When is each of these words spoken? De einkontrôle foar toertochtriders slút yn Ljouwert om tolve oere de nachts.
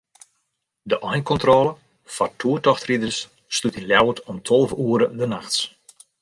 De 0.91 0.97
einkontrôle 1.09 1.71
foar 2.13 2.31
toertochtriders 2.41 3.19
slút 3.55 3.79
yn 3.79 3.89
Ljouwert 3.89 4.23
om 4.29 4.37
tolve 4.47 4.75
oere 4.87 5.07
de 5.19 5.25
nachts. 5.33 5.59